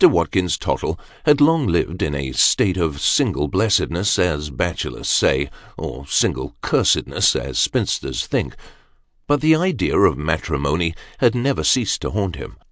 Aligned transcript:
Watkins 0.03 0.57
Tottle 0.57 0.99
had 1.27 1.39
long 1.39 1.67
lived 1.67 2.01
in 2.01 2.15
a 2.15 2.31
state 2.31 2.75
of 2.75 2.99
single 2.99 3.47
blessedness, 3.47 4.17
as 4.17 4.49
bachelors 4.49 5.07
say, 5.07 5.51
or 5.77 6.07
single 6.07 6.55
cursedness, 6.63 7.35
as 7.35 7.59
spinsters 7.59 8.25
think; 8.25 8.55
but 9.27 9.41
the 9.41 9.55
idea 9.55 9.95
of 9.99 10.17
matrimony 10.17 10.95
had 11.19 11.35
never 11.35 11.63
ceased 11.63 12.01
to 12.01 12.09
haunt 12.09 12.35
him. 12.35 12.55